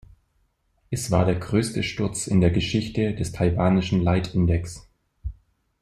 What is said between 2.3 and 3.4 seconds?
der Geschichte des